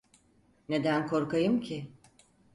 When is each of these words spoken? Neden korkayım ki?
Neden 0.69 1.07
korkayım 1.07 1.61
ki? 1.61 1.91